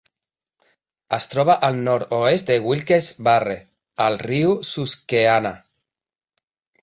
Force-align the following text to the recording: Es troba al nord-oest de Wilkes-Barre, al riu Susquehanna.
Es 1.17 1.27
troba 1.33 1.55
al 1.67 1.75
nord-oest 1.87 2.47
de 2.53 2.55
Wilkes-Barre, 2.69 3.57
al 4.05 4.17
riu 4.23 4.57
Susquehanna. 4.71 5.55